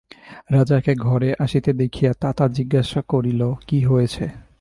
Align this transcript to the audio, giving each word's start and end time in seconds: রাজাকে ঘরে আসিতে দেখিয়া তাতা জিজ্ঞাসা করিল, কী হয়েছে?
রাজাকে 0.51 0.93
ঘরে 0.95 1.29
আসিতে 1.39 1.71
দেখিয়া 1.73 2.11
তাতা 2.21 2.45
জিজ্ঞাসা 2.47 3.01
করিল, 3.07 3.41
কী 3.67 3.79
হয়েছে? 3.85 4.25